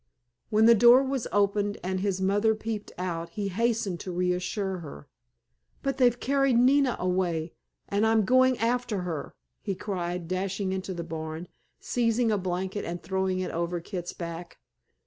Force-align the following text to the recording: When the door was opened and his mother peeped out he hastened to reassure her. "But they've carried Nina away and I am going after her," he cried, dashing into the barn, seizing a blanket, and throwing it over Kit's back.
When 0.49 0.65
the 0.65 0.73
door 0.73 1.03
was 1.03 1.27
opened 1.31 1.77
and 1.83 1.99
his 1.99 2.19
mother 2.19 2.55
peeped 2.55 2.91
out 2.97 3.29
he 3.29 3.49
hastened 3.49 3.99
to 3.99 4.11
reassure 4.11 4.79
her. 4.79 5.07
"But 5.83 5.97
they've 5.99 6.19
carried 6.19 6.57
Nina 6.57 6.95
away 6.97 7.53
and 7.87 8.03
I 8.03 8.11
am 8.11 8.25
going 8.25 8.57
after 8.57 9.01
her," 9.01 9.35
he 9.61 9.75
cried, 9.75 10.27
dashing 10.27 10.71
into 10.71 10.95
the 10.95 11.03
barn, 11.03 11.47
seizing 11.79 12.31
a 12.31 12.39
blanket, 12.39 12.83
and 12.83 13.03
throwing 13.03 13.41
it 13.41 13.51
over 13.51 13.79
Kit's 13.79 14.13
back. 14.13 14.57